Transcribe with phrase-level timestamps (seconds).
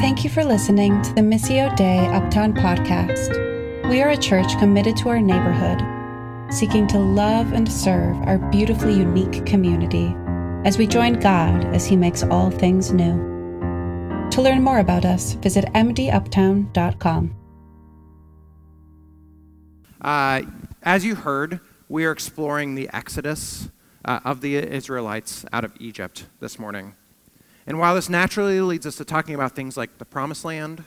[0.00, 3.36] Thank you for listening to the Missio Dei Uptown podcast.
[3.90, 5.82] We are a church committed to our neighborhood,
[6.50, 10.16] seeking to love and serve our beautifully unique community
[10.64, 13.12] as we join God as He makes all things new.
[14.30, 17.36] To learn more about us, visit mduptown.com.
[20.00, 20.42] Uh,
[20.82, 23.68] as you heard, we are exploring the exodus
[24.06, 26.94] uh, of the Israelites out of Egypt this morning.
[27.70, 30.82] And while this naturally leads us to talking about things like the promised land,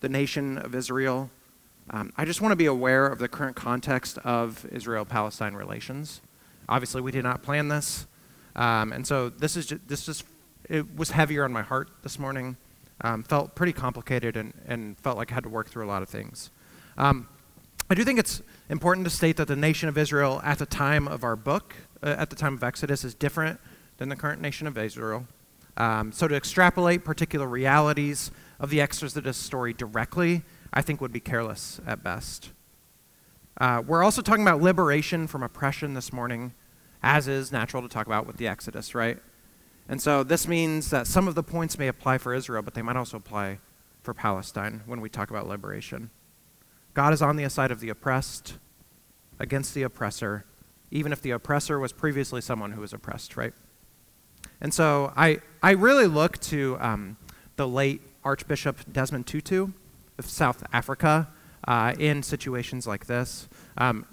[0.00, 1.30] the nation of Israel,
[1.90, 6.22] um, I just want to be aware of the current context of Israel Palestine relations.
[6.66, 8.06] Obviously, we did not plan this.
[8.56, 10.24] Um, and so this is just, this just,
[10.70, 12.56] it was heavier on my heart this morning.
[13.02, 16.00] Um, felt pretty complicated and, and felt like I had to work through a lot
[16.00, 16.48] of things.
[16.96, 17.28] Um,
[17.90, 21.06] I do think it's important to state that the nation of Israel at the time
[21.06, 23.60] of our book, uh, at the time of Exodus, is different
[23.98, 25.26] than the current nation of Israel.
[25.76, 28.30] Um, so to extrapolate particular realities
[28.60, 32.50] of the Exodus story directly, I think would be careless at best.
[33.58, 36.54] Uh, we're also talking about liberation from oppression this morning,
[37.02, 39.18] as is natural to talk about with the Exodus, right?
[39.88, 42.82] And so this means that some of the points may apply for Israel, but they
[42.82, 43.58] might also apply
[44.02, 46.10] for Palestine when we talk about liberation.
[46.94, 48.54] God is on the side of the oppressed
[49.38, 50.44] against the oppressor,
[50.90, 53.52] even if the oppressor was previously someone who was oppressed, right?
[54.64, 57.18] And so I, I really look to um,
[57.56, 59.68] the late Archbishop Desmond Tutu
[60.16, 61.28] of South Africa
[61.68, 63.46] uh, in situations like this.
[63.76, 64.06] Um,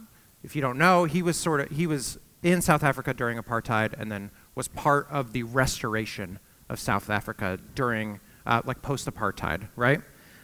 [0.43, 3.93] if you don't know, he was sort of he was in South Africa during apartheid,
[3.97, 10.01] and then was part of the restoration of South Africa during uh, like post-apartheid, right?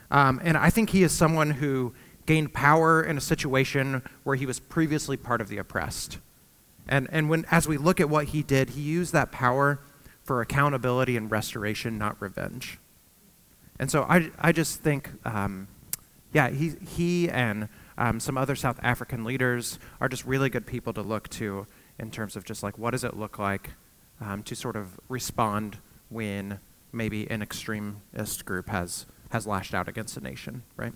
[0.10, 1.94] Um, and I think he is someone who
[2.26, 6.20] gained power in a situation where he was previously part of the oppressed.
[6.88, 9.82] And, and when, as we look at what he did, he used that power
[10.28, 12.80] for accountability and restoration, not revenge.
[13.80, 15.70] And so I, I just think, um,
[16.34, 20.92] yeah, he, he and um, some other South African leaders are just really good people
[20.94, 21.66] to look to
[21.98, 23.72] in terms of just like what does it look like
[24.20, 25.78] um, to sort of respond
[26.10, 26.60] when
[26.92, 30.94] maybe an extremist group has, has lashed out against a nation, right?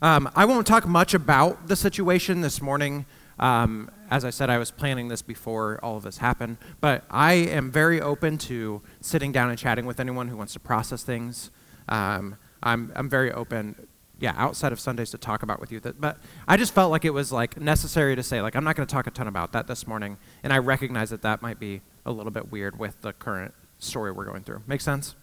[0.00, 3.04] Um, I won't talk much about the situation this morning.
[3.38, 7.34] Um, as I said, I was planning this before all of this happened, but I
[7.34, 11.50] am very open to sitting down and chatting with anyone who wants to process things.
[11.88, 13.86] Um, I'm, I'm very open,
[14.18, 15.80] yeah, outside of Sundays to talk about with you.
[15.80, 18.76] That, but I just felt like it was like necessary to say, like, I'm not
[18.76, 21.60] going to talk a ton about that this morning, and I recognize that that might
[21.60, 24.62] be a little bit weird with the current story we're going through.
[24.66, 25.14] Make sense?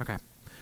[0.00, 0.16] Okay.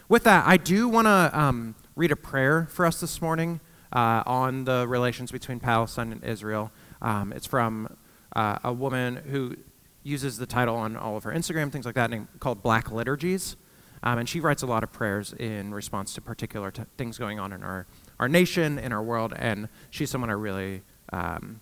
[0.08, 3.60] With that, I do want to um, read a prayer for us this morning
[3.92, 6.70] uh, on the relations between Palestine and Israel.
[7.02, 7.96] Um, it's from
[8.34, 9.56] uh, a woman who
[10.02, 13.56] uses the title on all of her Instagram, things like that, named, called Black Liturgies.
[14.02, 17.38] Um, and she writes a lot of prayers in response to particular t- things going
[17.38, 17.86] on in our,
[18.18, 19.32] our nation, in our world.
[19.36, 21.60] And she's someone I really, um,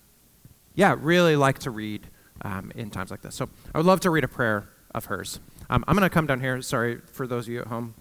[0.73, 2.07] yeah, really like to read
[2.43, 3.35] um, in times like this.
[3.35, 5.39] So I would love to read a prayer of hers.
[5.69, 6.61] Um, I'm going to come down here.
[6.61, 7.93] Sorry for those of you at home.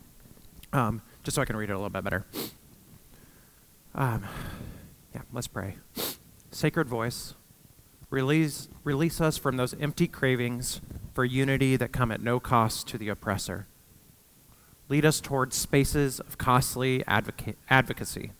[0.72, 2.24] Um, just so I can read it a little bit better.
[3.94, 4.24] Um,
[5.14, 5.76] yeah, let's pray.
[6.50, 7.34] Sacred voice,
[8.10, 10.80] release, release us from those empty cravings
[11.14, 13.66] for unity that come at no cost to the oppressor.
[14.88, 18.32] Lead us towards spaces of costly advoca- advocacy.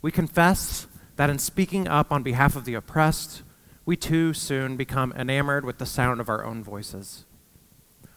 [0.00, 3.42] We confess that in speaking up on behalf of the oppressed,
[3.84, 7.26] we too soon become enamored with the sound of our own voices.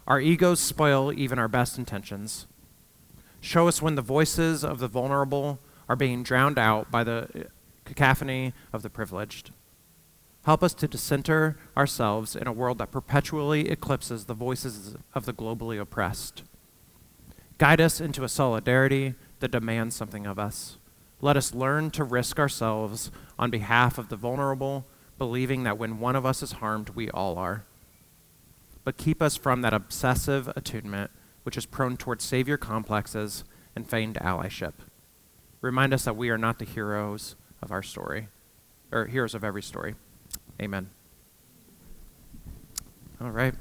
[0.05, 2.45] Our egos spoil even our best intentions.
[3.41, 7.47] Show us when the voices of the vulnerable are being drowned out by the
[7.85, 9.51] cacophony of the privileged.
[10.45, 15.33] Help us to decenter ourselves in a world that perpetually eclipses the voices of the
[15.33, 16.43] globally oppressed.
[17.57, 20.77] Guide us into a solidarity that demands something of us.
[21.21, 24.85] Let us learn to risk ourselves on behalf of the vulnerable,
[25.17, 27.63] believing that when one of us is harmed, we all are.
[28.83, 31.11] But keep us from that obsessive attunement
[31.43, 33.43] which is prone towards savior complexes
[33.75, 34.73] and feigned allyship.
[35.61, 38.27] Remind us that we are not the heroes of our story,
[38.91, 39.95] or heroes of every story.
[40.61, 40.89] Amen.
[43.21, 43.55] All right.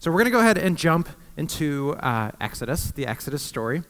[0.00, 3.84] So we're going to go ahead and jump into uh, Exodus, the Exodus story.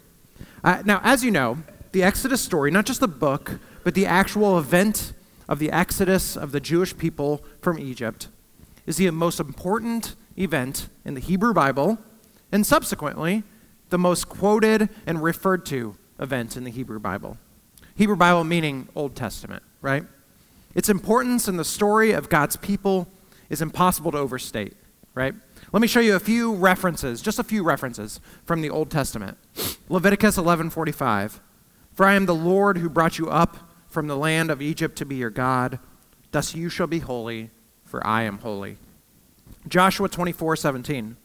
[0.62, 1.58] Uh, now, as you know,
[1.92, 5.14] the Exodus story, not just the book, but the actual event
[5.48, 8.28] of the Exodus of the Jewish people from Egypt,
[8.84, 11.98] is the most important event in the Hebrew Bible
[12.52, 13.42] and subsequently,
[13.88, 17.38] the most quoted and referred to event in the Hebrew Bible.
[17.96, 20.04] Hebrew Bible meaning Old Testament, right?
[20.74, 23.08] Its importance in the story of God's people
[23.48, 24.76] is impossible to overstate,
[25.14, 25.34] right?
[25.72, 29.38] Let me show you a few references, just a few references from the Old Testament.
[29.88, 31.40] Leviticus 11:45.
[31.94, 33.56] For I am the Lord who brought you up
[33.88, 35.78] from the land of Egypt to be your God.
[36.32, 37.50] Thus you shall be holy,
[37.86, 38.76] for I am holy.
[39.66, 41.16] Joshua 24:17.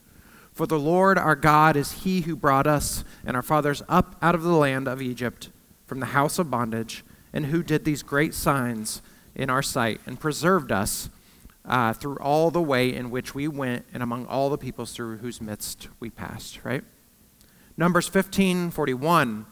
[0.54, 4.36] For the Lord our God is he who brought us and our fathers up out
[4.36, 5.50] of the land of Egypt
[5.92, 7.04] from the house of bondage,
[7.34, 9.02] and who did these great signs
[9.36, 11.10] in our sight and preserved us
[11.66, 15.18] uh, through all the way in which we went and among all the peoples through
[15.18, 16.86] whose midst we passed, right?
[17.76, 19.46] Numbers 15 41,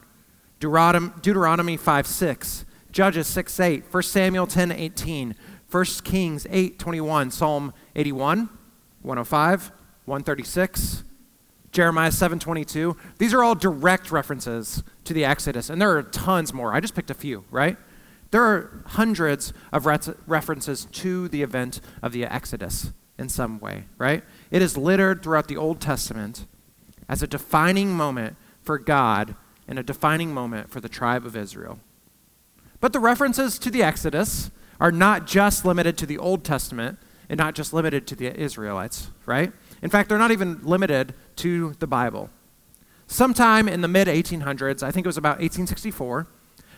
[0.61, 5.35] Deuteronomy, Deuteronomy 5 6, Judges 6 8, 1 Samuel 10 18,
[5.69, 8.47] 1 Kings 8 21, Psalm 81,
[9.01, 9.71] 105,
[10.05, 11.03] 136,
[11.71, 12.97] Jeremiah 7:22.
[13.17, 16.73] These are all direct references to the Exodus, and there are tons more.
[16.73, 17.77] I just picked a few, right?
[18.31, 24.23] There are hundreds of references to the event of the Exodus in some way, right?
[24.51, 26.45] It is littered throughout the Old Testament
[27.07, 29.35] as a defining moment for God
[29.67, 31.79] and a defining moment for the tribe of Israel.
[32.79, 37.37] But the references to the Exodus are not just limited to the Old Testament and
[37.37, 39.51] not just limited to the Israelites, right?
[39.81, 42.29] In fact, they're not even limited to the Bible.
[43.07, 46.27] Sometime in the mid 1800s, I think it was about 1864,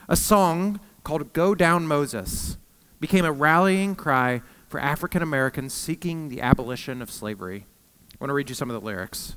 [0.08, 2.58] a song called Go Down Moses
[3.00, 7.66] became a rallying cry for African Americans seeking the abolition of slavery.
[8.14, 9.36] I want to read you some of the lyrics.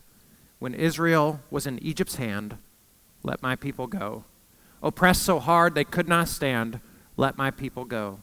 [0.58, 2.58] When Israel was in Egypt's hand,
[3.22, 4.25] let my people go.
[4.82, 6.81] Oppressed so hard they could not stand,
[7.16, 8.20] let my people go.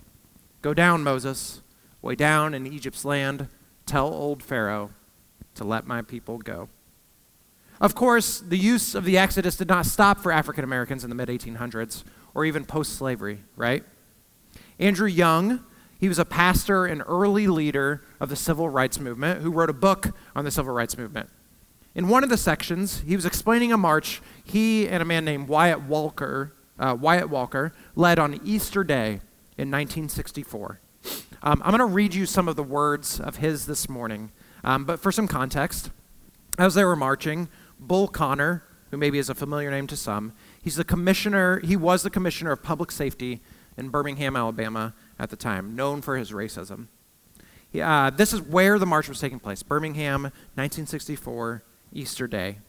[0.61, 1.61] Go down, Moses,
[2.01, 3.47] way down in Egypt's land,
[3.85, 4.91] tell old Pharaoh
[5.55, 6.69] to let my people go.
[7.79, 11.15] Of course, the use of the Exodus did not stop for African Americans in the
[11.15, 12.03] mid 1800s
[12.35, 13.83] or even post slavery, right?
[14.79, 15.63] Andrew Young,
[15.99, 19.73] he was a pastor and early leader of the civil rights movement who wrote a
[19.73, 21.29] book on the civil rights movement.
[21.93, 25.47] In one of the sections, he was explaining a march he and a man named
[25.47, 29.21] Wyatt Walker, uh, Wyatt Walker led on Easter Day
[29.57, 30.79] in 1964.
[31.43, 34.31] Um, I'm going to read you some of the words of his this morning.
[34.63, 35.89] Um, but for some context,
[36.57, 37.49] as they were marching,
[37.79, 42.03] Bull Connor, who maybe is a familiar name to some, He's the commissioner, he was
[42.03, 43.41] the commissioner of public safety
[43.77, 46.87] in Birmingham, Alabama at the time, known for his racism.
[47.81, 51.63] uh, this is where the march was taking place Birmingham, 1964,
[51.93, 52.59] Easter Day.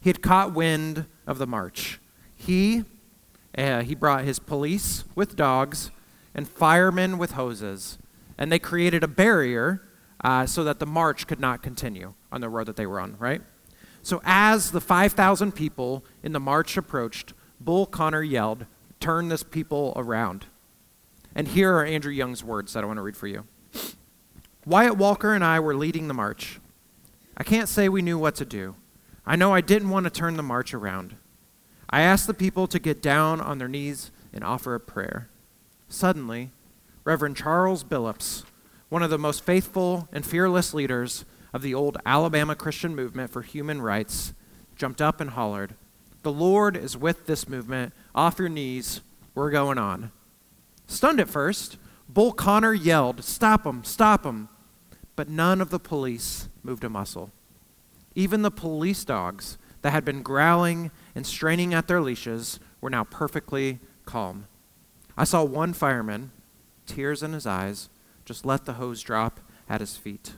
[0.00, 1.98] He had caught wind of the march.
[2.34, 2.84] He,
[3.56, 5.90] uh, he brought his police with dogs
[6.34, 7.98] and firemen with hoses,
[8.36, 9.82] and they created a barrier
[10.22, 13.16] uh, so that the march could not continue on the road that they were on,
[13.18, 13.42] right?
[14.02, 18.66] So as the 5,000 people in the march approached, Bull Connor yelled,
[18.98, 20.46] Turn this people around.
[21.34, 23.46] And here are Andrew Young's words that I want to read for you.
[24.66, 26.60] Wyatt Walker and I were leading the march.
[27.36, 28.74] I can't say we knew what to do.
[29.24, 31.16] I know I didn't want to turn the march around.
[31.88, 35.28] I asked the people to get down on their knees and offer a prayer.
[35.88, 36.50] Suddenly,
[37.04, 38.44] Reverend Charles Billups,
[38.90, 43.42] one of the most faithful and fearless leaders of the old Alabama Christian movement for
[43.42, 44.34] human rights
[44.76, 45.74] jumped up and hollered,
[46.22, 47.92] The Lord is with this movement.
[48.14, 49.00] Off your knees.
[49.34, 50.10] We're going on.
[50.88, 51.76] Stunned at first,
[52.08, 54.48] Bull Connor yelled, Stop him, stop him.
[55.14, 57.30] But none of the police moved a muscle.
[58.16, 63.04] Even the police dogs that had been growling and straining at their leashes were now
[63.04, 64.46] perfectly calm.
[65.16, 66.32] I saw one fireman,
[66.86, 67.88] tears in his eyes,
[68.30, 70.34] just let the hose drop at his feet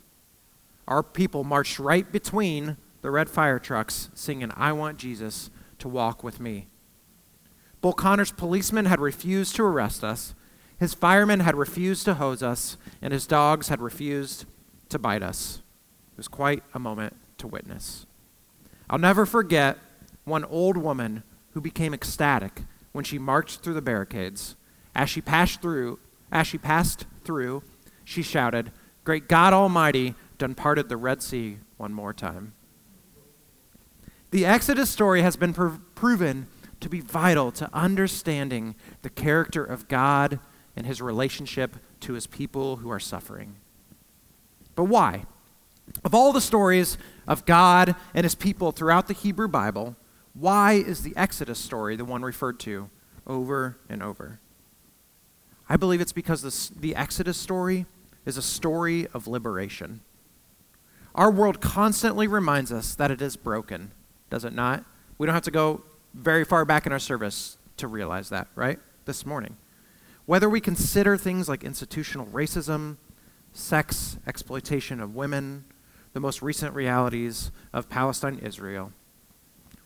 [0.88, 6.22] our people marched right between the red fire trucks singing, I want Jesus to walk
[6.22, 6.68] with me.
[7.80, 10.34] Bull Connor's policemen had refused to arrest us,
[10.78, 14.44] his firemen had refused to hose us, and his dogs had refused
[14.88, 15.62] to bite us.
[16.12, 18.06] It was quite a moment to witness.
[18.90, 19.78] I'll never forget
[20.24, 21.22] one old woman
[21.52, 24.56] who became ecstatic when she marched through the barricades.
[24.94, 25.98] As she passed through,
[26.30, 27.62] as she passed through,
[28.04, 28.72] she shouted,
[29.04, 32.52] "Great God Almighty, done parted the Red Sea one more time.
[34.32, 36.48] The Exodus story has been pr- proven
[36.80, 40.40] to be vital to understanding the character of God
[40.74, 43.56] and his relationship to his people who are suffering.
[44.74, 45.26] But why?
[46.04, 49.96] Of all the stories of God and his people throughout the Hebrew Bible,
[50.34, 52.90] why is the Exodus story the one referred to
[53.26, 54.40] over and over?
[55.72, 57.86] I believe it's because this, the Exodus story
[58.26, 60.02] is a story of liberation.
[61.14, 63.92] Our world constantly reminds us that it is broken,
[64.28, 64.84] does it not?
[65.16, 68.80] We don't have to go very far back in our service to realize that, right?
[69.06, 69.56] This morning.
[70.26, 72.98] Whether we consider things like institutional racism,
[73.54, 75.64] sex, exploitation of women,
[76.12, 78.92] the most recent realities of Palestine Israel,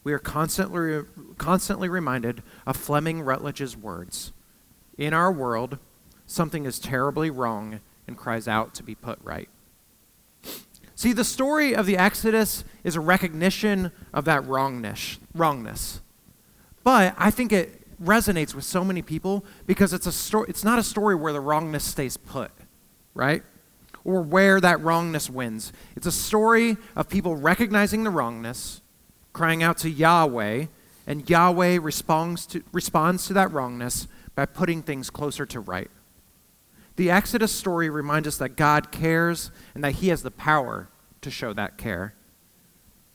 [0.02, 1.02] we are constantly,
[1.38, 4.32] constantly reminded of Fleming Rutledge's words
[4.98, 5.78] In our world,
[6.26, 9.48] something is terribly wrong and cries out to be put right.
[10.94, 16.00] See, the story of the Exodus is a recognition of that wrongness, wrongness.
[16.82, 20.78] But I think it resonates with so many people because it's a story it's not
[20.78, 22.50] a story where the wrongness stays put,
[23.14, 23.42] right?
[24.04, 25.72] Or where that wrongness wins.
[25.96, 28.80] It's a story of people recognizing the wrongness,
[29.34, 30.66] crying out to Yahweh,
[31.06, 35.90] and Yahweh responds to, responds to that wrongness by putting things closer to right.
[36.94, 40.88] The Exodus story reminds us that God cares and that He has the power
[41.22, 42.14] to show that care.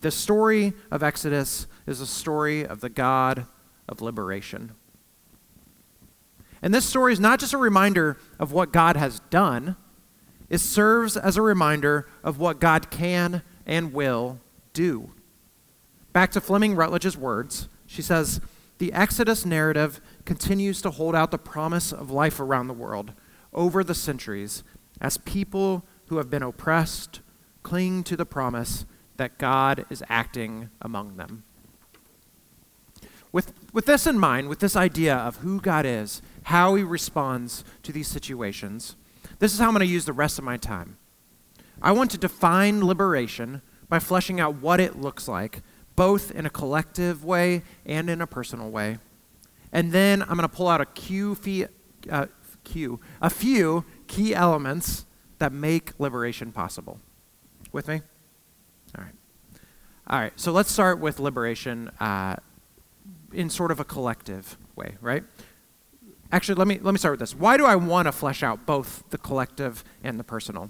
[0.02, 3.46] The story of Exodus is a story of the God
[3.88, 4.74] of liberation.
[6.62, 9.76] And this story is not just a reminder of what God has done,
[10.50, 14.40] it serves as a reminder of what God can and will
[14.74, 15.12] do.
[16.14, 18.42] Back to Fleming Rutledge's words, she says,
[18.78, 23.14] The Exodus narrative continues to hold out the promise of life around the world
[23.54, 24.64] over the centuries
[25.00, 27.22] as people who have been oppressed
[27.64, 28.86] cling to the promise
[29.18, 31.44] that God is acting among them.
[33.32, 37.64] With, with this in mind, with this idea of who God is, how he responds
[37.84, 38.96] to these situations,
[39.40, 40.98] this is how I'm going to use the rest of my time.
[41.82, 45.62] I want to define liberation by fleshing out what it looks like,
[45.96, 48.98] both in a collective way and in a personal way.
[49.72, 51.38] And then I'm going to pull out a few,
[52.10, 52.26] uh,
[53.22, 55.06] a few key elements
[55.40, 57.00] that make liberation possible.
[57.72, 58.02] With me?
[58.98, 59.14] All right.
[60.08, 62.36] All right, so let's start with liberation uh,
[63.32, 65.24] in sort of a collective way, right?
[66.34, 67.34] Actually, let me, let me start with this.
[67.34, 70.70] Why do I want to flesh out both the collective and the personal?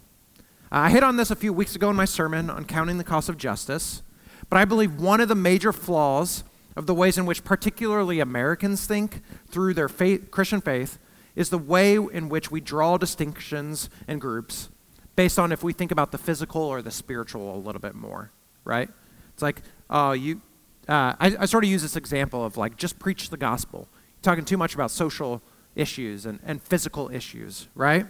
[0.71, 3.03] Uh, I hit on this a few weeks ago in my sermon on counting the
[3.03, 4.03] cost of justice,
[4.49, 6.43] but I believe one of the major flaws
[6.75, 10.97] of the ways in which particularly Americans think through their faith, Christian faith
[11.35, 14.69] is the way in which we draw distinctions and groups
[15.15, 18.31] based on if we think about the physical or the spiritual a little bit more,
[18.63, 18.89] right?
[19.33, 20.41] It's like, oh, you,
[20.87, 23.87] uh, I, I, sort of use this example of like, just preach the gospel.
[23.91, 25.41] You're talking too much about social
[25.75, 28.05] issues and, and physical issues, right?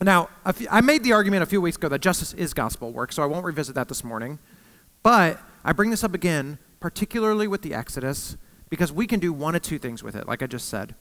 [0.00, 0.28] Now,
[0.70, 3.26] I made the argument a few weeks ago that justice is gospel work, so I
[3.26, 4.38] won't revisit that this morning.
[5.02, 8.36] But I bring this up again, particularly with the Exodus,
[8.68, 10.94] because we can do one of two things with it, like I just said.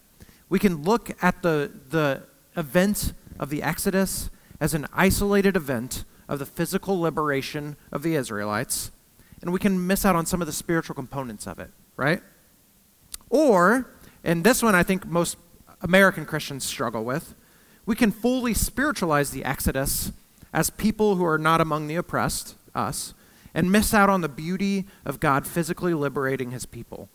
[0.49, 2.23] We can look at the, the
[2.55, 4.29] event of the Exodus
[4.59, 8.91] as an isolated event of the physical liberation of the Israelites,
[9.41, 12.21] and we can miss out on some of the spiritual components of it, right?
[13.29, 13.91] Or,
[14.23, 15.37] and this one I think most
[15.81, 17.35] American Christians struggle with,
[17.85, 20.11] we can fully spiritualize the Exodus
[20.53, 23.13] as people who are not among the oppressed, us,
[23.55, 27.09] and miss out on the beauty of God physically liberating his people,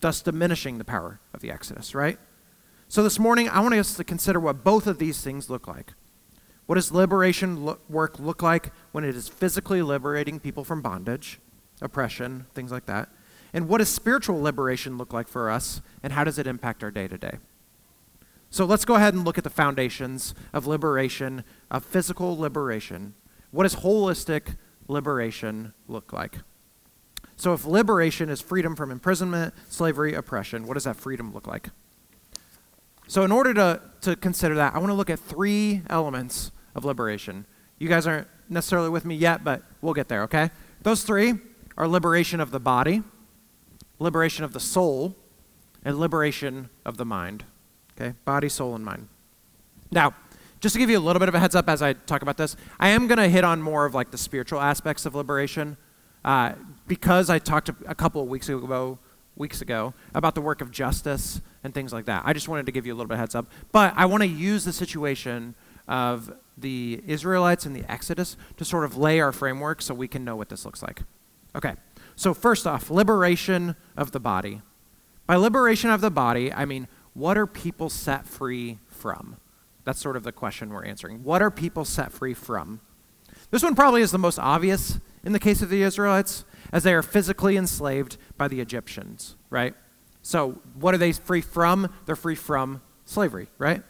[0.00, 2.18] thus diminishing the power of the Exodus, right?
[2.86, 5.94] So this morning, I want us to consider what both of these things look like.
[6.66, 11.40] What does liberation work look like when it is physically liberating people from bondage,
[11.80, 13.08] oppression, things like that?
[13.52, 16.90] And what does spiritual liberation look like for us, and how does it impact our
[16.90, 17.38] day to day?
[18.50, 23.14] So let's go ahead and look at the foundations of liberation, of physical liberation.
[23.50, 24.56] What does holistic
[24.88, 26.38] liberation look like?
[27.36, 31.68] So, if liberation is freedom from imprisonment, slavery, oppression, what does that freedom look like?
[33.08, 36.84] So, in order to, to consider that, I want to look at three elements of
[36.84, 37.44] liberation.
[37.78, 40.50] You guys aren't necessarily with me yet, but we'll get there, okay?
[40.82, 41.34] Those three
[41.76, 43.02] are liberation of the body,
[43.98, 45.14] liberation of the soul,
[45.84, 47.44] and liberation of the mind.
[47.98, 48.14] Okay?
[48.24, 49.08] Body, soul, and mind.
[49.90, 50.14] Now,
[50.60, 52.36] just to give you a little bit of a heads up as I talk about
[52.36, 55.76] this, I am going to hit on more of like the spiritual aspects of liberation
[56.24, 56.52] uh,
[56.86, 58.98] because I talked a couple of weeks ago,
[59.36, 62.22] weeks ago about the work of justice and things like that.
[62.24, 63.46] I just wanted to give you a little bit of heads up.
[63.72, 65.54] But I want to use the situation
[65.86, 70.24] of the Israelites in the Exodus to sort of lay our framework so we can
[70.24, 71.02] know what this looks like.
[71.54, 71.74] Okay,
[72.16, 74.62] so first off, liberation of the body.
[75.26, 79.36] By liberation of the body, I mean, what are people set free from?
[79.86, 81.22] That's sort of the question we're answering.
[81.22, 82.80] What are people set free from?
[83.52, 86.92] This one probably is the most obvious in the case of the Israelites, as they
[86.92, 89.74] are physically enslaved by the Egyptians, right?
[90.22, 91.92] So, what are they free from?
[92.04, 93.82] They're free from slavery, right?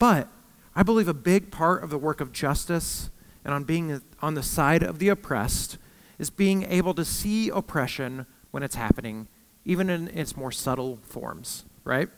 [0.00, 0.28] But
[0.74, 3.10] I believe a big part of the work of justice
[3.44, 5.78] and on being on the side of the oppressed
[6.18, 9.28] is being able to see oppression when it's happening,
[9.64, 12.08] even in its more subtle forms, right?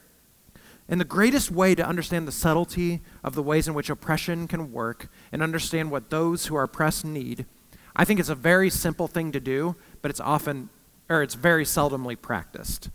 [0.88, 4.72] And the greatest way to understand the subtlety of the ways in which oppression can
[4.72, 7.44] work and understand what those who are oppressed need,
[7.94, 10.70] I think it's a very simple thing to do, but it's often,
[11.10, 12.90] or it's very seldomly practiced.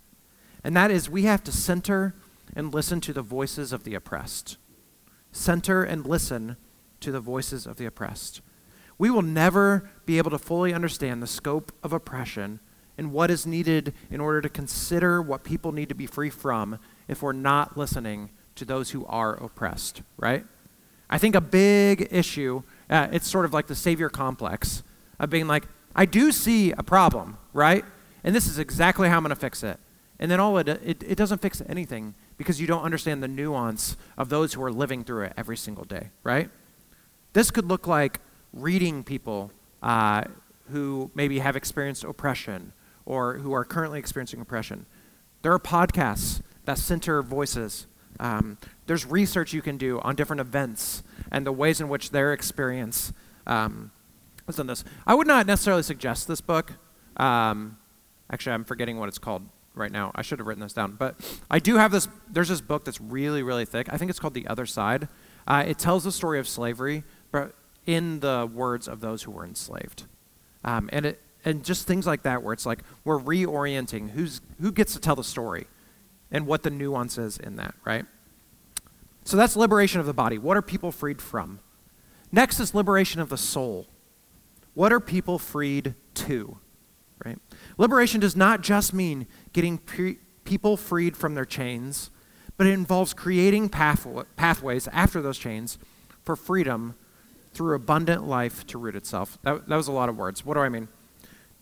[0.64, 2.16] And that is we have to center
[2.56, 4.58] and listen to the voices of the oppressed.
[5.32, 6.58] Center and listen
[7.02, 8.42] to the voices of the oppressed.
[8.98, 12.60] We will never be able to fully understand the scope of oppression
[12.98, 16.80] and what is needed in order to consider what people need to be free from
[17.08, 20.46] if we're not listening to those who are oppressed, right?
[21.10, 24.84] I think a big issue, uh, it's sort of like the savior complex
[25.20, 27.86] of being like, I do see a problem, right?
[28.24, 29.80] And this is exactly how I'm going to fix it.
[30.20, 33.98] And then all it, it, it doesn't fix anything because you don't understand the nuance
[34.18, 36.50] of those who are living through it every single day, right?
[37.34, 38.20] This could look like
[38.54, 40.24] reading people uh,
[40.72, 42.74] who maybe have experienced oppression
[43.06, 44.86] or who are currently experiencing oppression.
[45.42, 47.88] There are podcasts that center voices.
[48.20, 52.34] Um, there's research you can do on different events and the ways in which their
[52.34, 53.12] experience
[53.48, 53.92] um,
[54.46, 54.84] has done this.
[55.06, 56.74] I would not necessarily suggest this book.
[57.18, 57.78] Um,
[58.32, 59.44] actually, I'm forgetting what it's called
[59.76, 60.12] right now.
[60.16, 60.94] I should have written this down.
[60.94, 61.16] But
[61.50, 63.88] I do have this, there's this book that's really, really thick.
[63.92, 65.08] I think it's called The Other Side.
[65.48, 67.56] Uh, it tells the story of slavery, but
[67.86, 70.04] in the words of those who were enslaved.
[70.64, 74.72] Um, and it, and just things like that where it's like we're reorienting who's who
[74.72, 75.68] gets to tell the story
[76.34, 78.06] and what the nuance is in that right?
[79.24, 80.38] So that's liberation of the body.
[80.38, 81.60] What are people freed from?
[82.30, 83.88] Next is liberation of the soul.
[84.74, 86.58] What are people freed to
[87.24, 87.40] right?
[87.78, 92.10] Liberation does not just mean getting pre- people freed from their chains
[92.58, 95.78] but it involves creating pathw- pathways after those chains
[96.24, 96.96] for freedom
[97.54, 99.38] through abundant life to root itself.
[99.44, 100.46] That, that was a lot of words.
[100.46, 100.88] What do i mean?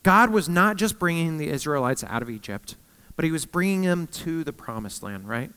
[0.04, 2.76] God was not just bringing the Israelites out of Egypt,
[3.16, 5.52] but he was bringing them to the promised land, right?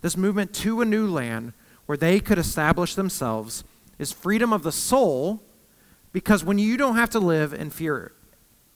[0.00, 1.52] This movement to a new land
[1.86, 3.64] where they could establish themselves
[3.98, 5.42] is freedom of the soul
[6.12, 8.12] because when you don't have to live in fear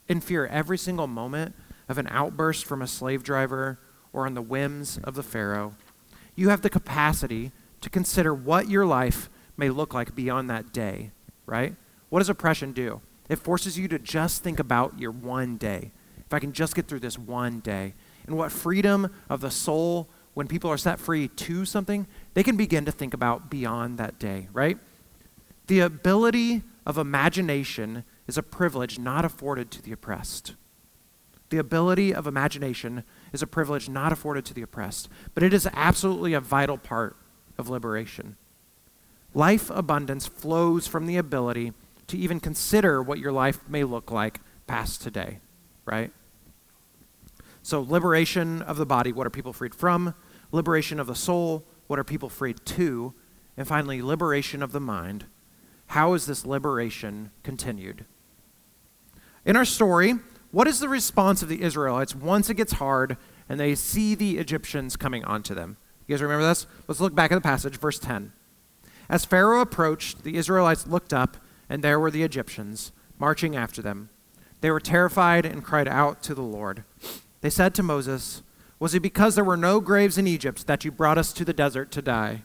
[0.06, 1.54] in fear every single moment
[1.88, 3.78] of an outburst from a slave driver
[4.12, 5.74] or on the whims of the pharaoh,
[6.34, 11.10] you have the capacity to consider what your life may look like beyond that day,
[11.46, 11.74] right?
[12.10, 13.00] What does oppression do?
[13.28, 15.92] It forces you to just think about your one day.
[16.26, 17.94] If I can just get through this one day.
[18.26, 22.56] And what freedom of the soul, when people are set free to something, they can
[22.56, 24.78] begin to think about beyond that day, right?
[25.66, 30.54] The ability of imagination is a privilege not afforded to the oppressed.
[31.50, 35.68] The ability of imagination is a privilege not afforded to the oppressed, but it is
[35.72, 37.16] absolutely a vital part
[37.58, 38.36] of liberation.
[39.34, 41.72] Life abundance flows from the ability
[42.06, 45.38] to even consider what your life may look like past today,
[45.84, 46.12] right?
[47.64, 50.14] So, liberation of the body, what are people freed from?
[50.52, 53.14] Liberation of the soul, what are people freed to?
[53.56, 55.24] And finally, liberation of the mind.
[55.86, 58.04] How is this liberation continued?
[59.46, 60.16] In our story,
[60.50, 63.16] what is the response of the Israelites once it gets hard
[63.48, 65.78] and they see the Egyptians coming onto them?
[66.06, 66.66] You guys remember this?
[66.86, 68.34] Let's look back at the passage, verse 10.
[69.08, 71.38] As Pharaoh approached, the Israelites looked up
[71.70, 74.10] and there were the Egyptians marching after them.
[74.60, 76.84] They were terrified and cried out to the Lord.
[77.44, 78.42] They said to Moses,
[78.78, 81.52] Was it because there were no graves in Egypt that you brought us to the
[81.52, 82.42] desert to die?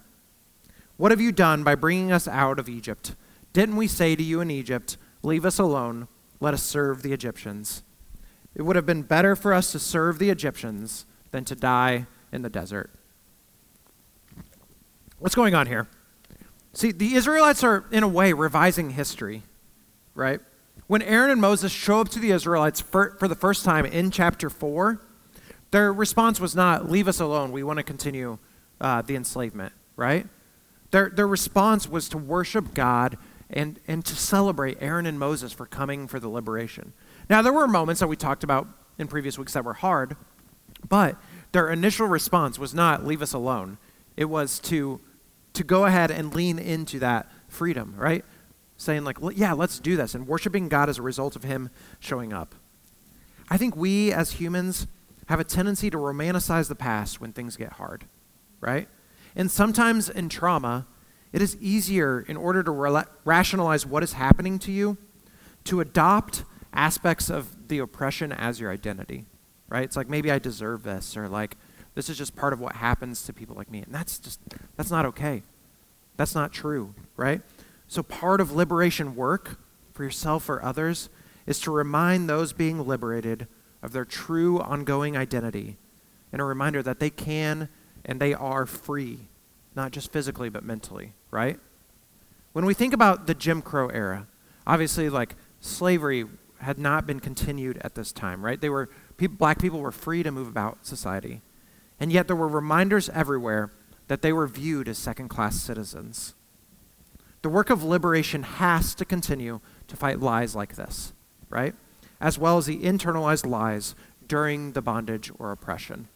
[0.98, 3.16] What have you done by bringing us out of Egypt?
[3.54, 6.10] Didn't we say to you in Egypt, Leave us alone,
[6.42, 7.82] let us serve the Egyptians?
[8.54, 12.42] It would have been better for us to serve the Egyptians than to die in
[12.42, 12.92] the desert.
[15.18, 15.88] What's going on here?
[16.74, 19.44] See, the Israelites are, in a way, revising history,
[20.14, 20.42] right?
[20.88, 24.12] When Aaron and Moses show up to the Israelites for, for the first time in
[24.12, 25.02] chapter 4,
[25.72, 28.38] their response was not, Leave us alone, we want to continue
[28.82, 30.28] uh, the enslavement, right?
[30.92, 33.18] Their, their response was to worship God
[33.50, 36.94] and, and to celebrate Aaron and Moses for coming for the liberation.
[37.30, 40.16] Now, there were moments that we talked about in previous weeks that were hard,
[40.88, 41.16] but
[41.52, 43.78] their initial response was not, Leave us alone.
[44.18, 45.02] It was to
[45.54, 48.24] to go ahead and lean into that freedom, right?
[48.82, 52.32] Saying, like, yeah, let's do this, and worshiping God as a result of Him showing
[52.32, 52.56] up.
[53.50, 54.88] I think we as humans
[55.28, 58.06] have a tendency to romanticize the past when things get hard,
[58.62, 58.88] right?
[59.36, 60.88] And sometimes in trauma,
[61.34, 64.98] it is easier, in order to rationalize what is happening to you,
[65.66, 69.26] to adopt aspects of the oppression as your identity,
[69.68, 69.84] right?
[69.84, 71.58] It's like maybe I deserve this, or like
[71.96, 73.82] this is just part of what happens to people like me.
[73.82, 74.40] And that's just,
[74.78, 75.44] that's not okay.
[76.16, 77.42] That's not true, right?
[77.90, 79.60] So part of liberation work
[79.94, 81.10] for yourself or others
[81.48, 83.48] is to remind those being liberated
[83.82, 85.78] of their true ongoing identity
[86.32, 87.68] and a reminder that they can
[88.06, 89.28] and they are free,
[89.76, 91.60] not just physically, but mentally, right?
[92.54, 94.28] When we think about the Jim Crow era,
[94.68, 96.26] obviously, like, slavery
[96.60, 98.62] had not been continued at this time, right?
[98.62, 101.42] They were, black people were free to move about society.
[102.00, 103.72] And yet there were reminders everywhere
[104.08, 106.36] that they were viewed as second class citizens.
[107.42, 111.14] The work of liberation has to continue to fight lies like this,
[111.50, 111.74] right?
[112.20, 113.96] As well as the internalized lies
[114.28, 116.08] during the bondage or oppression.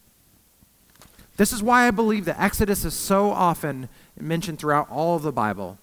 [1.36, 5.32] This is why I believe that Exodus is so often mentioned throughout all of the
[5.32, 5.78] Bible.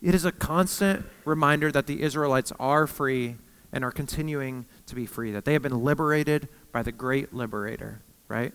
[0.00, 3.36] It is a constant reminder that the Israelites are free
[3.72, 8.00] and are continuing to be free, that they have been liberated by the great liberator,
[8.28, 8.54] right?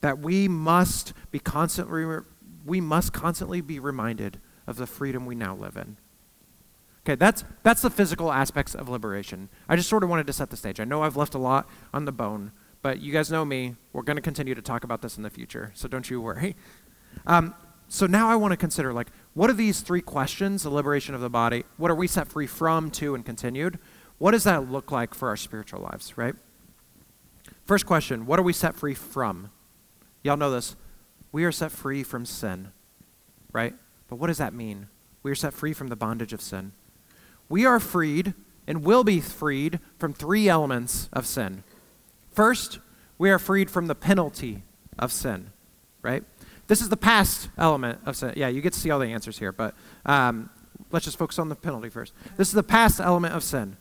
[0.00, 2.20] That we must be constantly
[2.64, 5.96] we must constantly be reminded of the freedom we now live in.
[7.04, 9.48] Okay, that's that's the physical aspects of liberation.
[9.68, 10.78] I just sort of wanted to set the stage.
[10.78, 13.74] I know I've left a lot on the bone, but you guys know me.
[13.92, 16.54] We're going to continue to talk about this in the future, so don't you worry.
[17.26, 17.54] Um,
[17.88, 21.20] so now I want to consider like what are these three questions: the liberation of
[21.20, 23.78] the body, what are we set free from, to, and continued?
[24.18, 26.36] What does that look like for our spiritual lives, right?
[27.64, 29.50] First question What are we set free from?
[30.22, 30.76] Y'all know this.
[31.32, 32.72] We are set free from sin,
[33.52, 33.74] right?
[34.12, 34.88] But what does that mean?
[35.22, 36.72] We are set free from the bondage of sin.
[37.48, 38.34] We are freed
[38.66, 41.64] and will be freed from three elements of sin.
[42.30, 42.78] First,
[43.16, 44.64] we are freed from the penalty
[44.98, 45.54] of sin,
[46.02, 46.24] right?
[46.66, 48.34] This is the past element of sin.
[48.36, 50.50] Yeah, you get to see all the answers here, but um,
[50.90, 52.12] let's just focus on the penalty first.
[52.36, 53.78] This is the past element of sin.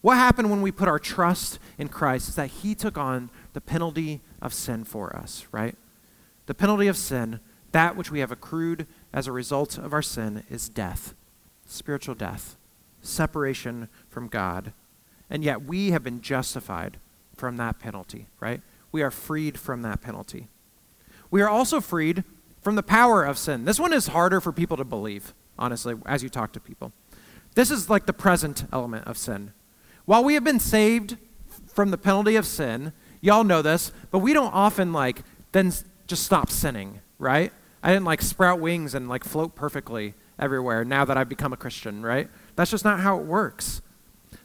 [0.00, 3.60] What happened when we put our trust in Christ is that he took on the
[3.60, 5.74] penalty of sin for us, right?
[6.46, 7.40] The penalty of sin,
[7.72, 11.14] that which we have accrued as a result of our sin, is death,
[11.66, 12.56] spiritual death,
[13.00, 14.72] separation from God.
[15.28, 16.98] And yet we have been justified
[17.36, 18.60] from that penalty, right?
[18.90, 20.48] We are freed from that penalty.
[21.30, 22.24] We are also freed
[22.60, 23.64] from the power of sin.
[23.64, 26.92] This one is harder for people to believe, honestly, as you talk to people.
[27.54, 29.52] This is like the present element of sin.
[30.04, 31.16] While we have been saved
[31.66, 35.22] from the penalty of sin, y'all know this, but we don't often like
[35.52, 35.72] then
[36.06, 37.52] just stop sinning, right?
[37.82, 41.56] I didn't like sprout wings and like float perfectly everywhere now that I've become a
[41.56, 42.28] Christian, right?
[42.56, 43.82] That's just not how it works.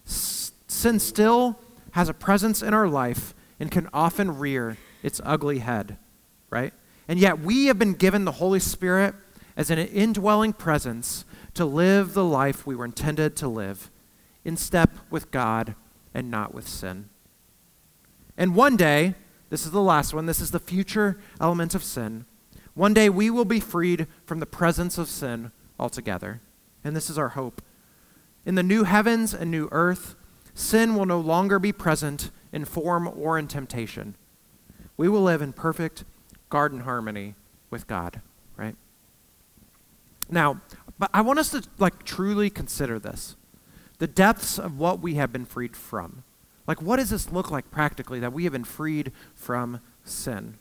[0.06, 1.60] Sin still
[1.92, 5.98] has a presence in our life and can often rear its ugly head,
[6.50, 6.74] right?
[7.08, 9.16] And yet we have been given the Holy Spirit
[9.56, 13.90] as an indwelling presence to live the life we were intended to live
[14.46, 15.76] in step with God
[16.14, 17.10] and not with sin.
[18.38, 19.16] And one day,
[19.50, 22.26] this is the last one, this is the future element of sin.
[22.78, 26.42] One day we will be freed from the presence of sin altogether.
[26.84, 27.64] And this is our hope.
[28.46, 30.16] In the new heavens and new earth,
[30.54, 34.14] sin will no longer be present in form or in temptation.
[34.96, 36.04] We will live in perfect
[36.50, 37.34] garden harmony
[37.72, 38.22] with God,
[38.56, 38.76] right?
[40.30, 40.62] Now,
[41.00, 43.36] but I want us to like truly consider this
[43.98, 46.24] the depths of what we have been freed from.
[46.68, 50.60] Like, what does this look like practically that we have been freed from sin?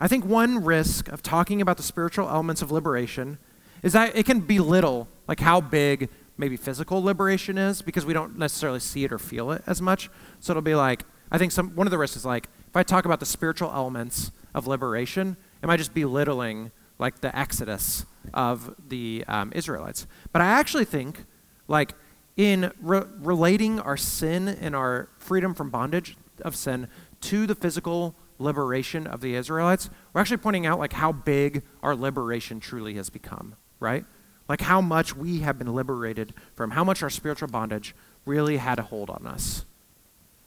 [0.00, 3.38] I think one risk of talking about the spiritual elements of liberation
[3.82, 6.08] is that it can belittle like how big
[6.38, 10.08] maybe physical liberation is because we don't necessarily see it or feel it as much.
[10.40, 12.82] So it'll be like I think some one of the risks is like if I
[12.82, 18.74] talk about the spiritual elements of liberation, am I just belittling like the exodus of
[18.88, 20.06] the um, Israelites?
[20.32, 21.24] But I actually think
[21.68, 21.94] like
[22.36, 26.88] in re- relating our sin and our freedom from bondage of sin
[27.20, 31.94] to the physical liberation of the Israelites, we're actually pointing out like how big our
[31.94, 34.04] liberation truly has become, right?
[34.48, 38.78] Like how much we have been liberated from, how much our spiritual bondage really had
[38.78, 39.64] a hold on us.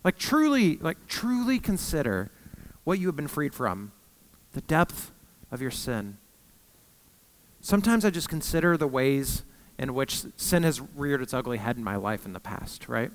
[0.03, 2.31] Like truly, like truly consider
[2.83, 3.93] what you have been freed from,
[4.51, 5.11] the depth
[5.51, 6.17] of your sin.
[7.61, 9.43] Sometimes I just consider the ways
[9.79, 13.11] in which sin has reared its ugly head in my life in the past, right?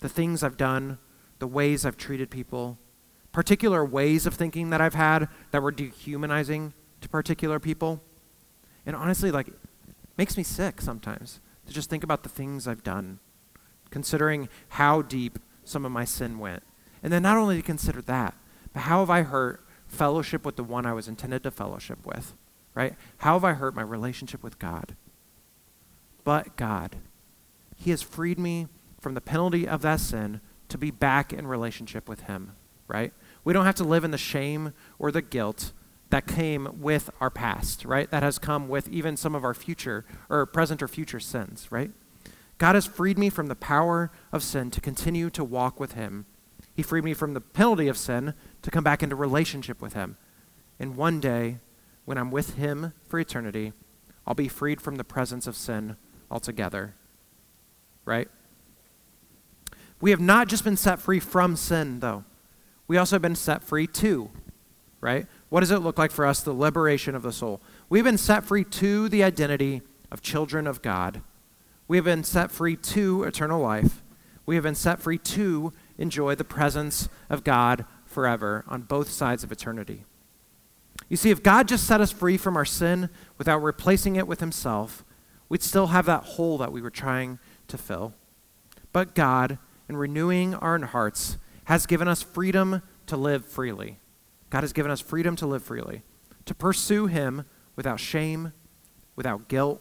[0.00, 0.98] The things I've done,
[1.38, 2.78] the ways I've treated people,
[3.32, 8.02] particular ways of thinking that I've had that were dehumanizing to particular people.
[8.84, 9.48] And honestly, like,
[10.16, 13.20] makes me sick sometimes to just think about the things I've done,
[13.90, 16.62] considering how deep some of my sin went.
[17.02, 18.34] And then not only to consider that,
[18.72, 22.34] but how have I hurt fellowship with the one I was intended to fellowship with,
[22.74, 22.94] right?
[23.18, 24.96] How have I hurt my relationship with God?
[26.24, 26.96] but God.
[27.76, 28.68] He has freed me
[29.00, 32.52] from the penalty of that sin to be back in relationship with Him,
[32.86, 33.12] right?
[33.44, 35.72] We don't have to live in the shame or the guilt
[36.10, 38.10] that came with our past, right?
[38.10, 41.92] That has come with even some of our future or present or future sins, right?
[42.58, 46.26] God has freed me from the power of sin to continue to walk with Him.
[46.74, 50.16] He freed me from the penalty of sin to come back into relationship with Him.
[50.78, 51.58] And one day,
[52.04, 53.72] when I'm with Him for eternity,
[54.26, 55.96] I'll be freed from the presence of sin
[56.30, 56.94] altogether.
[58.04, 58.28] Right?
[60.00, 62.24] We have not just been set free from sin, though.
[62.90, 64.32] We also have been set free to,
[65.00, 65.28] right?
[65.48, 67.60] What does it look like for us, the liberation of the soul?
[67.88, 71.22] We've been set free to the identity of children of God.
[71.86, 74.02] We have been set free to eternal life.
[74.44, 79.44] We have been set free to enjoy the presence of God forever on both sides
[79.44, 80.04] of eternity.
[81.08, 84.40] You see, if God just set us free from our sin without replacing it with
[84.40, 85.04] Himself,
[85.48, 88.14] we'd still have that hole that we were trying to fill.
[88.92, 91.38] But God, in renewing our hearts,
[91.70, 94.00] has given us freedom to live freely.
[94.50, 96.02] God has given us freedom to live freely,
[96.44, 97.44] to pursue Him
[97.76, 98.52] without shame,
[99.14, 99.80] without guilt,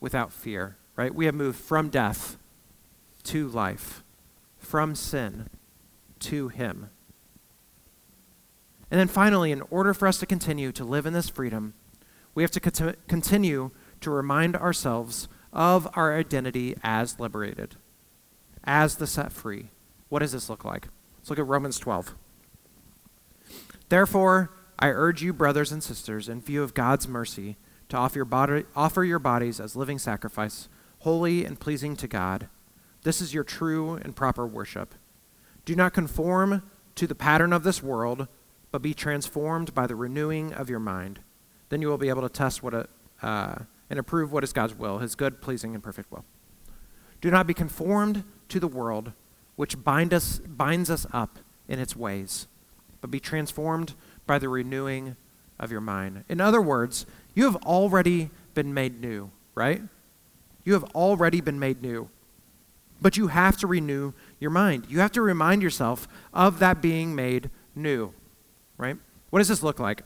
[0.00, 1.14] without fear, right?
[1.14, 2.36] We have moved from death
[3.22, 4.02] to life,
[4.58, 5.48] from sin
[6.18, 6.90] to Him.
[8.90, 11.74] And then finally, in order for us to continue to live in this freedom,
[12.34, 17.76] we have to cont- continue to remind ourselves of our identity as liberated,
[18.64, 19.68] as the set free.
[20.08, 20.88] What does this look like?
[21.20, 22.14] Let's look at Romans 12.
[23.88, 27.56] Therefore, I urge you, brothers and sisters, in view of God's mercy,
[27.90, 30.68] to offer your, body, offer your bodies as living sacrifice,
[31.00, 32.48] holy and pleasing to God.
[33.02, 34.94] This is your true and proper worship.
[35.64, 36.62] Do not conform
[36.94, 38.28] to the pattern of this world
[38.70, 41.20] but be transformed by the renewing of your mind.
[41.68, 42.88] Then you will be able to test what a,
[43.22, 43.56] uh,
[43.88, 46.24] and approve what is God's will, his good, pleasing, and perfect will.
[47.20, 49.12] Do not be conformed to the world,
[49.60, 52.46] which bind us, binds us up in its ways,
[53.00, 53.94] but be transformed
[54.26, 55.16] by the renewing
[55.58, 56.24] of your mind.
[56.28, 59.82] In other words, you have already been made new, right?
[60.64, 62.08] You have already been made new.
[63.02, 64.86] But you have to renew your mind.
[64.88, 68.12] You have to remind yourself of that being made new
[68.80, 68.96] right?
[69.28, 70.02] What does this look like?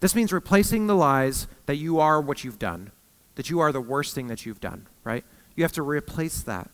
[0.00, 2.92] This means replacing the lies that you are what you've done,
[3.34, 5.24] that you are the worst thing that you've done, right?
[5.56, 6.70] You have to replace that,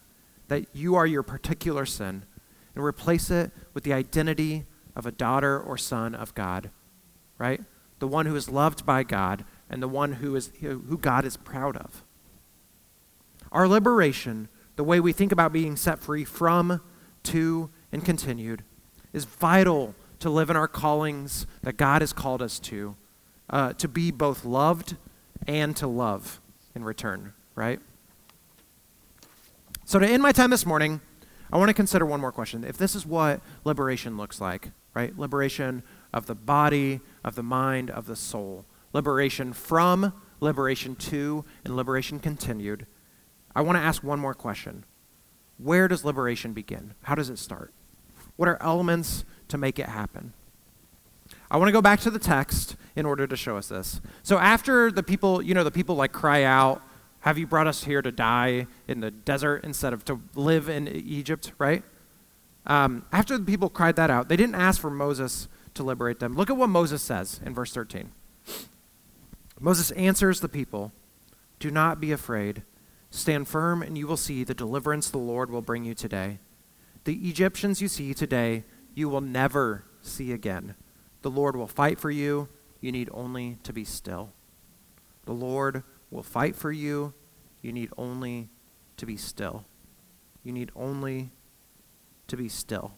[0.49, 2.25] that you are your particular sin,
[2.75, 6.71] and replace it with the identity of a daughter or son of God,
[7.39, 7.61] right?
[7.99, 11.37] The one who is loved by God and the one who, is, who God is
[11.37, 12.05] proud of.
[13.51, 16.81] Our liberation, the way we think about being set free from,
[17.25, 18.63] to, and continued,
[19.13, 22.97] is vital to live in our callings that God has called us to,
[23.51, 24.97] uh, to be both loved
[25.47, 26.41] and to love
[26.75, 27.81] in return, right?
[29.89, 31.01] So, to end my time this morning,
[31.53, 32.65] I want to consider one more question.
[32.65, 35.17] If this is what liberation looks like, right?
[35.17, 38.67] Liberation of the body, of the mind, of the soul.
[38.93, 42.87] Liberation from, liberation to, and liberation continued.
[43.55, 44.85] I want to ask one more question.
[45.57, 46.95] Where does liberation begin?
[47.03, 47.73] How does it start?
[48.35, 50.33] What are elements to make it happen.
[51.51, 54.01] I want to go back to the text in order to show us this.
[54.23, 56.83] So after the people, you know, the people like cry out,
[57.27, 60.87] have you brought us here to die in the desert instead of to live in
[60.87, 61.83] Egypt, right?
[62.69, 66.37] Um, after the people cried that out, they didn't ask for Moses to liberate them.
[66.37, 68.13] Look at what Moses says in verse 13.
[69.59, 70.93] Moses answers the people
[71.59, 72.63] Do not be afraid.
[73.11, 76.39] Stand firm, and you will see the deliverance the Lord will bring you today.
[77.07, 78.63] The Egyptians you see today
[78.95, 80.77] you will never see again.
[81.23, 82.49] The Lord will fight for you.
[82.81, 84.31] You need only to be still.
[85.25, 85.83] The Lord
[86.17, 87.13] will fight for you.
[87.61, 88.49] You need only
[88.97, 89.67] to be still.
[90.43, 91.31] You need only
[92.27, 92.93] to be still.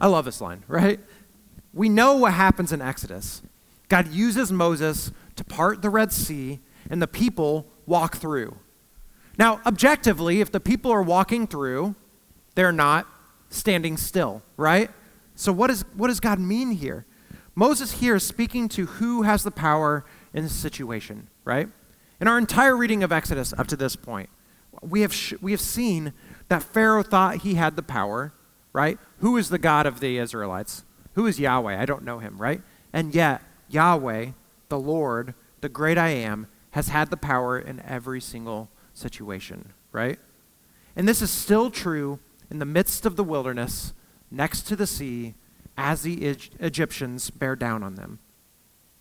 [0.00, 1.00] I love this line, right?
[1.72, 3.42] We know what happens in Exodus.
[3.88, 6.58] God uses Moses to part the Red Sea,
[6.90, 8.56] and the people walk through.
[9.38, 11.94] Now, objectively, if the people are walking through,
[12.56, 13.06] they're not
[13.50, 14.90] standing still, right?
[15.36, 17.06] So, what, is, what does God mean here?
[17.54, 21.68] Moses here is speaking to who has the power in this situation, right?
[22.20, 24.30] In our entire reading of Exodus up to this point,
[24.82, 26.12] we have, sh- we have seen
[26.48, 28.32] that Pharaoh thought he had the power,
[28.72, 28.98] right?
[29.18, 30.84] Who is the God of the Israelites?
[31.14, 31.80] Who is Yahweh?
[31.80, 32.62] I don't know him, right?
[32.92, 34.30] And yet, Yahweh,
[34.68, 40.18] the Lord, the great I am, has had the power in every single situation, right?
[40.94, 42.18] And this is still true
[42.50, 43.92] in the midst of the wilderness,
[44.30, 45.34] next to the sea,
[45.76, 46.24] as the
[46.60, 48.18] Egyptians bear down on them.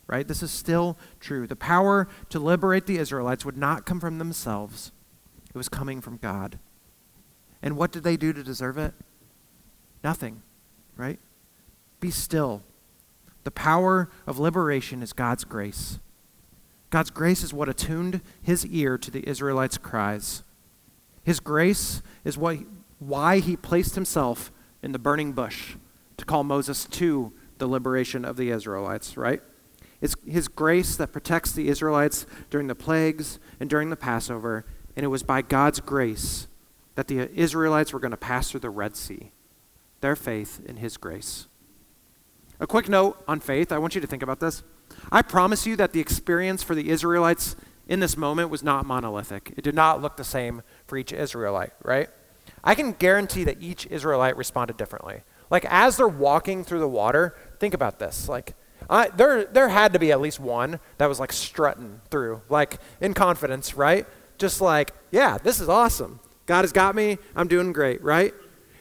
[0.07, 0.27] Right?
[0.27, 1.47] This is still true.
[1.47, 4.91] The power to liberate the Israelites would not come from themselves,
[5.49, 6.59] it was coming from God.
[7.61, 8.93] And what did they do to deserve it?
[10.03, 10.43] Nothing,
[10.95, 11.19] right?
[11.99, 12.61] Be still.
[13.43, 15.99] The power of liberation is God's grace.
[16.91, 20.43] God's grace is what attuned his ear to the Israelites' cries.
[21.23, 22.59] His grace is what
[22.99, 25.75] why he placed himself in the burning bush
[26.17, 29.41] to call Moses to the liberation of the Israelites, right?
[30.01, 35.03] It's his grace that protects the Israelites during the plagues and during the Passover, and
[35.03, 36.47] it was by God's grace
[36.95, 39.31] that the Israelites were going to pass through the Red Sea,
[40.01, 41.47] their faith in his grace.
[42.60, 44.63] A quick note on faith I want you to think about this.
[45.12, 47.55] I promise you that the experience for the Israelites
[47.88, 49.53] in this moment was not monolithic.
[49.58, 52.10] It did not look the same for each Israelite, right?
[52.63, 55.21] I can guarantee that each Israelite responded differently.
[55.49, 58.27] Like as they're walking through the water, think about this.
[58.27, 58.55] Like
[58.89, 62.79] I, there, there had to be at least one that was like strutting through, like
[63.01, 64.05] in confidence, right?
[64.38, 66.19] Just like, yeah, this is awesome.
[66.45, 67.17] God has got me.
[67.35, 68.33] I'm doing great, right?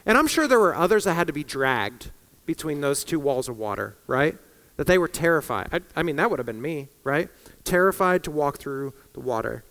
[0.06, 2.10] And I'm sure there were others that had to be dragged
[2.46, 4.36] between those two walls of water, right?
[4.76, 5.68] That they were terrified.
[5.72, 7.30] I, I mean, that would have been me, right?
[7.64, 9.64] Terrified to walk through the water.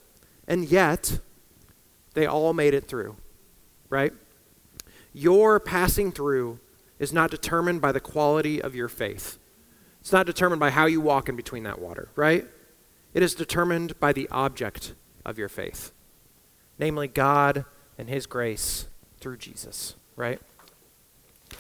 [0.47, 1.19] And yet,
[2.15, 3.15] they all made it through,
[3.89, 4.13] right?
[5.13, 6.59] Your passing through
[6.97, 9.37] is not determined by the quality of your faith.
[10.03, 12.45] It's not determined by how you walk in between that water, right?
[13.13, 15.93] It is determined by the object of your faith,
[16.77, 17.63] namely God
[17.97, 18.87] and His grace
[19.21, 20.41] through Jesus, right?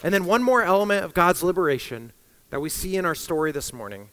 [0.03, 2.11] And then one more element of God's liberation
[2.49, 4.09] that we see in our story this morning.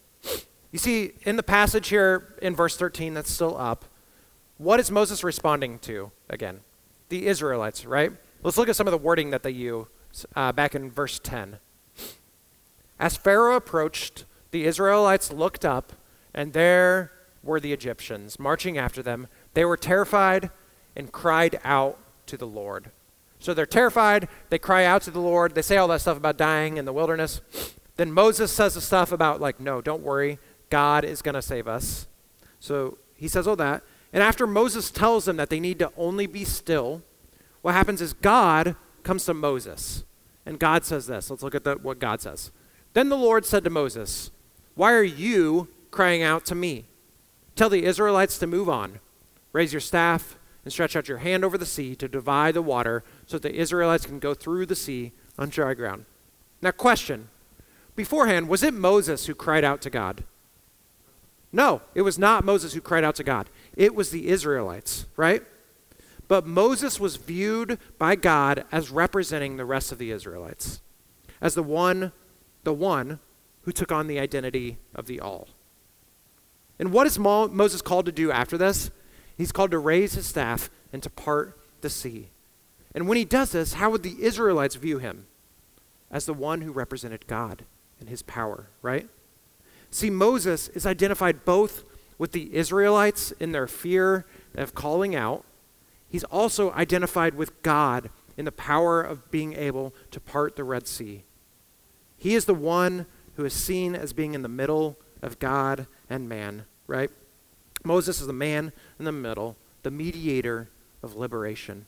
[0.70, 3.84] You see, in the passage here in verse 13 that's still up,
[4.58, 6.60] what is Moses responding to again?
[7.08, 8.12] The Israelites, right?
[8.44, 9.86] Let's look at some of the wording that they use
[10.36, 11.58] uh, back in verse 10.
[13.00, 15.94] As Pharaoh approached, the Israelites looked up,
[16.34, 17.10] and there
[17.42, 19.26] were the Egyptians marching after them.
[19.54, 20.50] They were terrified
[20.94, 22.90] and cried out to the Lord.
[23.38, 24.28] So they're terrified.
[24.50, 25.54] They cry out to the Lord.
[25.54, 27.40] They say all that stuff about dying in the wilderness.
[27.96, 30.38] Then Moses says the stuff about, like, no, don't worry.
[30.68, 32.06] God is going to save us.
[32.60, 33.82] So he says all that.
[34.12, 37.02] And after Moses tells them that they need to only be still,
[37.62, 40.04] what happens is God comes to Moses.
[40.44, 41.30] And God says this.
[41.30, 42.50] Let's look at the, what God says.
[42.92, 44.30] Then the Lord said to Moses,
[44.74, 46.86] Why are you crying out to me?
[47.54, 49.00] Tell the Israelites to move on.
[49.52, 53.02] Raise your staff and stretch out your hand over the sea to divide the water
[53.26, 56.04] so that the Israelites can go through the sea on dry ground.
[56.62, 57.28] Now, question.
[57.96, 60.24] Beforehand, was it Moses who cried out to God?
[61.52, 63.50] No, it was not Moses who cried out to God.
[63.76, 65.42] It was the Israelites, right?
[66.28, 70.80] But Moses was viewed by God as representing the rest of the Israelites,
[71.40, 72.12] as the one,
[72.64, 73.20] the one
[73.62, 75.48] who took on the identity of the all.
[76.78, 78.90] And what is Mo- Moses called to do after this?
[79.36, 82.30] He's called to raise his staff and to part the sea.
[82.94, 85.26] And when he does this, how would the Israelites view him?
[86.10, 87.64] As the one who represented God
[88.00, 89.08] and his power, right?
[89.90, 91.84] See, Moses is identified both
[92.18, 95.44] with the Israelites in their fear of calling out,
[96.08, 100.86] he's also identified with God in the power of being able to part the Red
[100.86, 101.24] Sea.
[102.20, 103.06] He is the one
[103.36, 107.10] who is seen as being in the middle of God and man, right?
[107.82, 110.68] Moses is the man in the middle, the mediator
[111.02, 111.86] of liberation.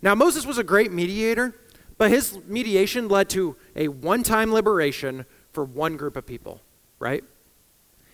[0.00, 1.52] Now, Moses was a great mediator,
[1.98, 6.60] but his mediation led to a one time liberation for one group of people,
[7.00, 7.24] right?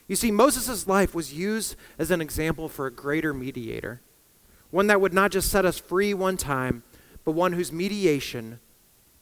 [0.09, 4.01] You see, Moses' life was used as an example for a greater mediator,
[4.71, 6.83] one that would not just set us free one time,
[7.27, 8.59] but one whose mediation,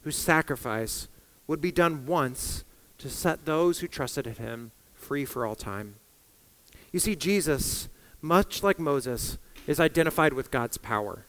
[0.03, 1.09] whose sacrifice,
[1.49, 2.63] would be done once
[2.99, 5.95] to set those who trusted in him free for all time.
[6.91, 7.89] You see, Jesus,
[8.21, 11.25] much like Moses, is identified with God's power,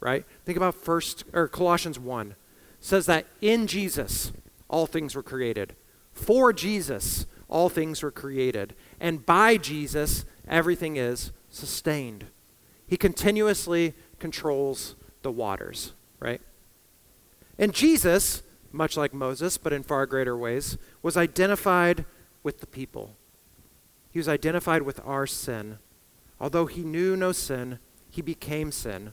[0.00, 0.24] right?
[0.46, 2.34] Think about first or Colossians 1
[2.80, 4.32] says that in Jesus
[4.68, 5.76] all things were created.
[6.14, 12.24] For Jesus all things were created, and by Jesus everything is sustained.
[12.86, 16.40] He continuously controls the waters, right?
[17.58, 22.04] And Jesus, much like Moses, but in far greater ways, was identified
[22.42, 23.16] with the people.
[24.10, 25.78] He was identified with our sin.
[26.40, 27.78] Although he knew no sin,
[28.10, 29.12] he became sin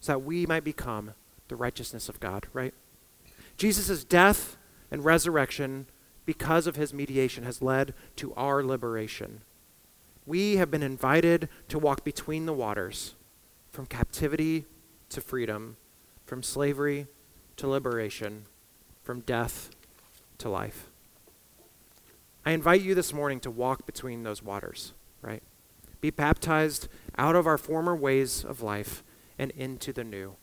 [0.00, 1.14] so that we might become
[1.48, 2.74] the righteousness of God, right?
[3.56, 4.56] Jesus' death
[4.90, 5.86] and resurrection,
[6.24, 9.40] because of his mediation, has led to our liberation.
[10.26, 13.14] We have been invited to walk between the waters,
[13.70, 14.66] from captivity
[15.08, 15.76] to freedom,
[16.24, 17.06] from slavery
[17.56, 18.46] to liberation,
[19.06, 19.70] from death
[20.36, 20.88] to life.
[22.44, 25.44] I invite you this morning to walk between those waters, right?
[26.00, 29.04] Be baptized out of our former ways of life
[29.38, 30.34] and into the new,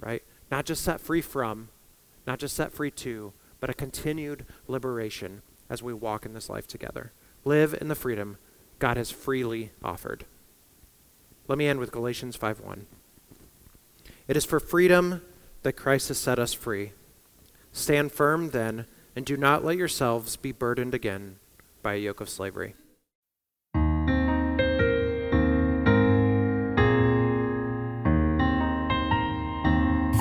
[0.00, 0.24] right?
[0.50, 1.68] Not just set free from,
[2.26, 6.66] not just set free to, but a continued liberation as we walk in this life
[6.66, 7.12] together.
[7.44, 8.38] Live in the freedom
[8.80, 10.24] God has freely offered.
[11.46, 12.86] Let me end with Galatians 5:1.
[14.26, 15.22] It is for freedom
[15.62, 16.92] that Christ has set us free.
[17.76, 21.36] Stand firm then and do not let yourselves be burdened again
[21.82, 22.76] by a yoke of slavery.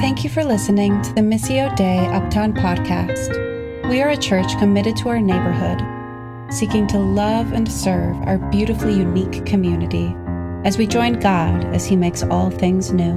[0.01, 3.87] Thank you for listening to the Missio Dei Uptown podcast.
[3.87, 5.79] We are a church committed to our neighborhood,
[6.51, 10.13] seeking to love and serve our beautifully unique community
[10.65, 13.13] as we join God as He makes all things new.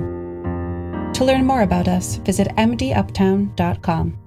[1.15, 4.26] To learn more about us, visit mduptown.com.